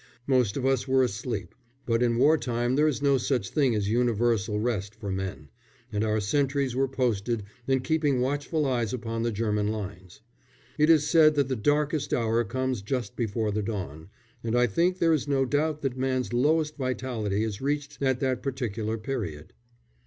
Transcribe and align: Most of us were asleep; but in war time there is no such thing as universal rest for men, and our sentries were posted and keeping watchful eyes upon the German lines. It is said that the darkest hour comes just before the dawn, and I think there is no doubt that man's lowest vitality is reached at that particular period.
Most 0.25 0.57
of 0.57 0.65
us 0.65 0.87
were 0.87 1.03
asleep; 1.03 1.53
but 1.85 2.01
in 2.01 2.17
war 2.17 2.35
time 2.35 2.75
there 2.75 2.87
is 2.87 3.03
no 3.03 3.19
such 3.19 3.51
thing 3.51 3.75
as 3.75 3.87
universal 3.87 4.59
rest 4.59 4.95
for 4.95 5.11
men, 5.11 5.49
and 5.91 6.03
our 6.03 6.19
sentries 6.19 6.75
were 6.75 6.87
posted 6.87 7.43
and 7.67 7.83
keeping 7.83 8.19
watchful 8.19 8.65
eyes 8.65 8.93
upon 8.93 9.21
the 9.21 9.31
German 9.31 9.67
lines. 9.67 10.21
It 10.79 10.89
is 10.89 11.07
said 11.07 11.35
that 11.35 11.49
the 11.49 11.55
darkest 11.55 12.15
hour 12.15 12.43
comes 12.43 12.81
just 12.81 13.15
before 13.15 13.51
the 13.51 13.61
dawn, 13.61 14.09
and 14.43 14.55
I 14.57 14.65
think 14.65 14.97
there 14.97 15.13
is 15.13 15.27
no 15.27 15.45
doubt 15.45 15.83
that 15.83 15.95
man's 15.95 16.33
lowest 16.33 16.77
vitality 16.77 17.43
is 17.43 17.61
reached 17.61 18.01
at 18.01 18.19
that 18.21 18.41
particular 18.41 18.97
period. 18.97 19.53